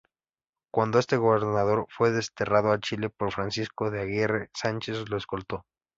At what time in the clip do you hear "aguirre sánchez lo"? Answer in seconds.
4.01-5.15